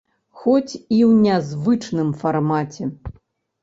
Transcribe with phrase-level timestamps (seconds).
[0.39, 2.83] Хоць і ў нязвычным фармаце.